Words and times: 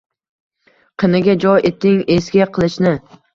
Qiniga 1.03 1.35
jo 1.43 1.51
eting 1.71 2.01
eski 2.17 2.47
qilichni 2.59 2.97